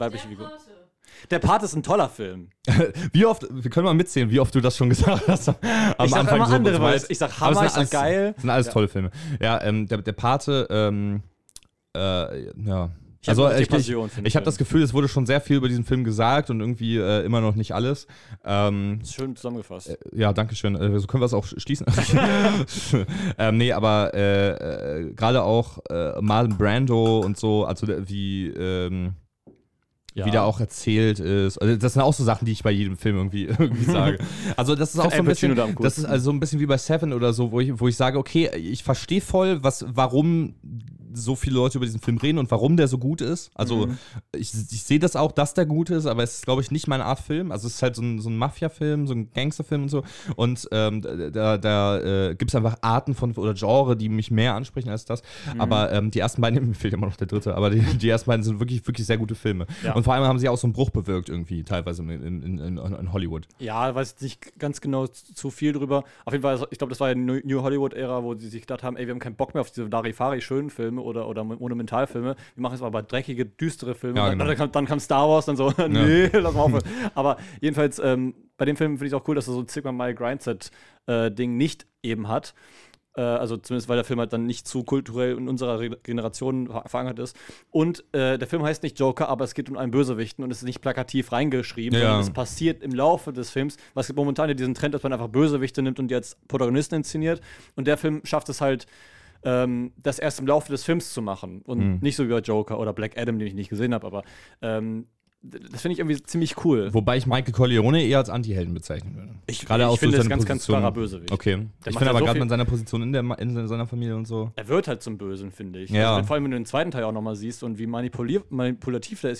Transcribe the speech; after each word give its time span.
weibliche 0.00 0.28
Figur. 0.28 0.50
Der 1.30 1.38
Part 1.38 1.62
ist 1.62 1.74
ein 1.74 1.82
toller 1.82 2.08
Film. 2.08 2.50
Wie 3.12 3.24
oft, 3.24 3.46
wir 3.50 3.70
können 3.70 3.86
mal 3.86 3.94
mitzählen, 3.94 4.30
wie 4.30 4.38
oft 4.40 4.54
du 4.54 4.60
das 4.60 4.76
schon 4.76 4.90
gesagt 4.90 5.26
hast. 5.28 5.48
Am 5.48 5.56
Ich 6.04 6.10
sag 6.10 6.30
immer 6.30 6.46
andere 6.48 6.74
so, 6.76 6.80
Worte. 6.82 7.06
Ich 7.08 7.18
sag 7.18 7.40
Hammer, 7.40 7.64
ich 7.64 7.70
sag 7.70 7.78
alles- 7.78 7.90
geil. 7.90 8.32
Das 8.34 8.42
sind 8.42 8.50
alles 8.50 8.66
Ja. 8.66 8.72
tolle 8.72 8.88
Filme. 8.88 9.10
Ja, 9.40 9.62
ähm, 9.62 9.86
der, 9.88 10.02
der 10.02 10.12
Pate, 10.12 10.66
ähm, 10.70 11.22
äh, 11.96 12.00
ja. 12.64 12.90
Ich 13.22 13.28
hab 13.30 13.38
also 13.38 13.50
ich, 13.56 13.62
ich, 13.62 13.68
Passion 13.68 14.06
ich 14.06 14.14
habe 14.14 14.30
Film. 14.30 14.44
das 14.44 14.56
Gefühl, 14.58 14.82
es 14.82 14.94
wurde 14.94 15.08
schon 15.08 15.26
sehr 15.26 15.40
viel 15.40 15.56
über 15.56 15.66
diesen 15.68 15.84
Film 15.84 16.04
gesagt 16.04 16.50
und 16.50 16.60
irgendwie 16.60 16.96
äh, 16.98 17.24
immer 17.24 17.40
noch 17.40 17.56
nicht 17.56 17.72
alles. 17.74 18.06
Ähm, 18.44 19.00
Ist 19.02 19.14
schön 19.14 19.34
zusammengefasst. 19.34 19.98
ja, 20.12 20.32
danke 20.32 20.54
schön. 20.54 20.76
Äh, 20.76 20.96
so 21.00 21.06
können 21.08 21.22
wir 21.22 21.26
es 21.26 21.34
auch 21.34 21.44
schließen. 21.46 21.86
ähm, 23.38 23.56
nee, 23.56 23.72
aber 23.72 24.12
äh, 24.14 24.50
äh, 25.00 25.12
gerade 25.14 25.42
auch 25.42 25.78
äh, 25.90 26.20
Marlon 26.20 26.56
Brando 26.56 27.20
und 27.20 27.36
so, 27.36 27.64
also 27.64 27.88
wie, 28.08 28.46
ähm, 28.48 29.14
Ja. 30.16 30.24
wie 30.24 30.30
der 30.30 30.44
auch 30.44 30.60
erzählt 30.60 31.20
ist. 31.20 31.58
Also 31.58 31.76
das 31.76 31.92
sind 31.92 32.00
auch 32.00 32.14
so 32.14 32.24
Sachen, 32.24 32.46
die 32.46 32.52
ich 32.52 32.62
bei 32.62 32.70
jedem 32.70 32.96
Film 32.96 33.16
irgendwie, 33.16 33.44
irgendwie 33.58 33.84
sage. 33.84 34.18
Also 34.56 34.74
das 34.74 34.94
ist 34.94 35.00
auch 35.00 35.12
so 35.12 35.18
ein 35.18 35.26
bisschen, 35.26 35.54
da 35.54 35.68
das 35.78 35.98
ist 35.98 36.06
also 36.06 36.24
so 36.24 36.30
ein 36.30 36.40
bisschen 36.40 36.58
wie 36.58 36.64
bei 36.64 36.78
Seven 36.78 37.12
oder 37.12 37.34
so, 37.34 37.52
wo 37.52 37.60
ich, 37.60 37.78
wo 37.78 37.86
ich 37.86 37.96
sage, 37.96 38.18
okay, 38.18 38.48
ich 38.56 38.82
verstehe 38.82 39.20
voll, 39.20 39.62
was, 39.62 39.84
warum 39.86 40.54
so 41.16 41.36
viele 41.36 41.56
Leute 41.56 41.78
über 41.78 41.86
diesen 41.86 42.00
Film 42.00 42.18
reden 42.18 42.38
und 42.38 42.50
warum 42.50 42.76
der 42.76 42.88
so 42.88 42.98
gut 42.98 43.20
ist. 43.20 43.50
Also 43.54 43.86
Mhm. 43.86 43.98
ich, 44.34 44.52
ich 44.54 44.82
sehe 44.82 44.98
das 44.98 45.16
auch, 45.16 45.32
dass 45.32 45.54
der 45.54 45.66
gut 45.66 45.90
ist, 45.90 46.06
aber 46.06 46.22
es 46.22 46.36
ist, 46.36 46.44
glaube 46.44 46.62
ich, 46.62 46.70
nicht 46.70 46.86
meine 46.86 47.04
Art 47.04 47.20
Film. 47.20 47.52
Also 47.52 47.66
es 47.66 47.74
ist 47.74 47.82
halt 47.82 47.96
so 47.96 48.02
ein, 48.02 48.20
so 48.20 48.30
ein 48.30 48.36
Mafia-Film, 48.36 49.06
so 49.06 49.14
ein 49.14 49.30
Gangsterfilm 49.32 49.82
und 49.82 49.88
so. 49.88 50.02
Und 50.36 50.68
ähm, 50.72 51.02
da, 51.02 51.58
da 51.58 51.98
äh, 51.98 52.34
gibt 52.34 52.50
es 52.50 52.54
einfach 52.54 52.76
Arten 52.82 53.14
von 53.14 53.32
oder 53.32 53.54
Genre, 53.54 53.96
die 53.96 54.08
mich 54.08 54.30
mehr 54.30 54.54
ansprechen 54.54 54.90
als 54.90 55.04
das. 55.04 55.22
Mhm. 55.54 55.60
Aber 55.60 55.92
ähm, 55.92 56.10
die 56.10 56.20
ersten 56.20 56.40
beiden, 56.40 56.66
mir 56.68 56.74
fehlt 56.74 56.94
immer 56.94 57.06
noch 57.06 57.16
der 57.16 57.26
dritte, 57.26 57.54
aber 57.54 57.70
die, 57.70 57.80
die 57.80 58.08
ersten 58.08 58.28
beiden 58.28 58.42
sind 58.42 58.60
wirklich, 58.60 58.86
wirklich 58.86 59.06
sehr 59.06 59.18
gute 59.18 59.34
Filme. 59.34 59.66
Ja. 59.82 59.94
Und 59.94 60.04
vor 60.04 60.14
allem 60.14 60.24
haben 60.24 60.38
sie 60.38 60.48
auch 60.48 60.58
so 60.58 60.66
einen 60.66 60.74
Bruch 60.74 60.90
bewirkt 60.90 61.28
irgendwie, 61.28 61.62
teilweise 61.64 62.02
in, 62.02 62.10
in, 62.10 62.42
in, 62.42 62.78
in, 62.78 63.12
Hollywood. 63.12 63.46
Ja, 63.58 63.94
weiß 63.94 64.20
nicht 64.20 64.58
ganz 64.58 64.80
genau 64.80 65.06
zu 65.06 65.50
viel 65.50 65.72
drüber. 65.72 66.04
Auf 66.24 66.32
jeden 66.32 66.42
Fall, 66.42 66.66
ich 66.70 66.78
glaube, 66.78 66.90
das 66.90 67.00
war 67.00 67.08
ja 67.08 67.14
New 67.14 67.40
New 67.44 67.62
Hollywood-Ära, 67.62 68.22
wo 68.22 68.34
sie 68.34 68.48
sich 68.48 68.62
gedacht 68.62 68.82
haben, 68.82 68.96
ey, 68.96 69.06
wir 69.06 69.12
haben 69.12 69.20
keinen 69.20 69.36
Bock 69.36 69.54
mehr 69.54 69.60
auf 69.60 69.70
diese 69.70 69.86
Larifari-schönen 69.86 70.70
Filme 70.70 71.00
oder, 71.06 71.28
oder 71.28 71.44
Monumentalfilme. 71.44 72.36
Wir 72.54 72.60
machen 72.62 72.72
jetzt 72.74 72.80
mal 72.82 72.88
aber 72.88 73.02
dreckige, 73.02 73.46
düstere 73.46 73.94
Filme. 73.94 74.18
Ja, 74.18 74.30
genau. 74.30 74.44
dann, 74.44 74.56
kam, 74.56 74.72
dann 74.72 74.86
kam 74.86 75.00
Star 75.00 75.28
Wars, 75.28 75.46
dann 75.46 75.56
so, 75.56 75.72
nee, 75.88 76.26
lass 76.32 76.54
mal 76.54 76.60
aufhören. 76.62 76.82
Aber 77.14 77.38
jedenfalls, 77.60 77.98
ähm, 77.98 78.34
bei 78.58 78.64
dem 78.64 78.76
Film 78.76 78.92
finde 78.98 79.06
ich 79.06 79.12
es 79.12 79.18
auch 79.20 79.26
cool, 79.28 79.34
dass 79.34 79.48
er 79.48 79.54
so 79.54 79.60
ein 79.60 79.68
Sigma 79.68 79.92
Mile 79.92 80.14
Grindset-Ding 80.14 81.56
nicht 81.56 81.86
eben 82.02 82.28
hat. 82.28 82.54
Äh, 83.16 83.20
also 83.22 83.56
zumindest, 83.56 83.88
weil 83.88 83.96
der 83.96 84.04
Film 84.04 84.18
halt 84.20 84.32
dann 84.32 84.46
nicht 84.46 84.66
zu 84.68 84.84
kulturell 84.84 85.36
in 85.36 85.48
unserer 85.48 85.80
Re 85.80 85.90
Generation 86.02 86.66
ver- 86.68 86.84
verankert 86.86 87.18
ist. 87.18 87.36
Und 87.70 88.04
äh, 88.12 88.38
der 88.38 88.46
Film 88.46 88.62
heißt 88.62 88.82
nicht 88.82 88.98
Joker, 88.98 89.28
aber 89.28 89.44
es 89.44 89.54
geht 89.54 89.68
um 89.70 89.76
einen 89.76 89.90
Bösewichten 89.90 90.44
und 90.44 90.50
es 90.50 90.58
ist 90.58 90.64
nicht 90.64 90.80
plakativ 90.80 91.32
reingeschrieben, 91.32 91.98
Ja. 91.98 92.06
sondern 92.06 92.20
es 92.22 92.30
passiert 92.30 92.82
im 92.82 92.92
Laufe 92.92 93.32
des 93.32 93.50
Films. 93.50 93.76
Was 93.94 94.06
gibt 94.06 94.18
momentan 94.18 94.48
ja 94.48 94.54
diesen 94.54 94.74
Trend, 94.74 94.94
dass 94.94 95.02
man 95.02 95.12
einfach 95.12 95.28
Bösewichte 95.28 95.82
nimmt 95.82 95.98
und 95.98 96.08
die 96.08 96.14
als 96.14 96.36
Protagonisten 96.48 96.96
inszeniert. 96.96 97.40
Und 97.74 97.86
der 97.86 97.96
Film 97.96 98.20
schafft 98.24 98.48
es 98.48 98.60
halt, 98.60 98.86
ähm, 99.46 99.92
das 100.02 100.18
erst 100.18 100.40
im 100.40 100.46
Laufe 100.46 100.70
des 100.70 100.84
Films 100.84 101.14
zu 101.14 101.22
machen. 101.22 101.62
Und 101.62 101.78
Mhm. 101.78 101.98
nicht 102.02 102.16
so 102.16 102.24
wie 102.24 102.32
bei 102.32 102.40
Joker 102.40 102.78
oder 102.78 102.92
Black 102.92 103.16
Adam, 103.16 103.38
den 103.38 103.48
ich 103.48 103.54
nicht 103.54 103.70
gesehen 103.70 103.94
habe, 103.94 104.06
aber 104.06 104.22
ähm, 104.60 105.06
das 105.42 105.82
finde 105.82 105.92
ich 105.92 106.00
irgendwie 106.00 106.20
ziemlich 106.24 106.64
cool. 106.64 106.92
Wobei 106.92 107.16
ich 107.18 107.26
Michael 107.26 107.52
Corleone 107.52 108.02
eher 108.02 108.18
als 108.18 108.30
Anti-Helden 108.30 108.74
bezeichnen 108.74 109.14
würde. 109.14 109.28
Ich- 109.46 109.64
Gerade 109.64 109.88
ich 109.92 110.00
finde, 110.00 110.16
seine 110.16 110.28
ganz, 110.28 110.44
ganz 110.44 110.66
klarer 110.66 110.90
Bösewicht. 110.90 111.30
Okay. 111.30 111.66
Der 111.84 111.92
ich 111.92 111.96
finde 111.96 112.10
aber 112.10 112.18
so 112.18 112.24
gerade 112.24 112.40
mit 112.40 112.48
seiner 112.48 112.64
Position 112.64 113.02
in, 113.02 113.12
der, 113.12 113.22
in 113.38 113.68
seiner 113.68 113.86
Familie 113.86 114.16
und 114.16 114.26
so. 114.26 114.50
Er 114.56 114.66
wird 114.66 114.88
halt 114.88 115.02
zum 115.04 115.18
Bösen, 115.18 115.52
finde 115.52 115.80
ich. 115.82 115.90
Ja. 115.90 116.16
Also, 116.16 116.26
vor 116.26 116.34
allem, 116.34 116.44
wenn 116.44 116.50
du 116.50 116.56
den 116.58 116.64
zweiten 116.66 116.90
Teil 116.90 117.04
auch 117.04 117.12
nochmal 117.12 117.36
siehst 117.36 117.62
und 117.62 117.78
wie 117.78 117.86
manipulativ 117.86 119.20
der 119.20 119.30
ist. 119.30 119.34